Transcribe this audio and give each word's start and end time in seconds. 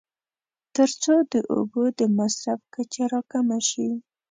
تر 0.75 0.89
څو 1.01 1.15
د 1.31 1.33
اوبو 1.53 1.83
د 1.99 2.01
مصرف 2.17 2.59
کچه 2.73 3.03
راکمه 3.13 3.59
شي. 3.69 3.89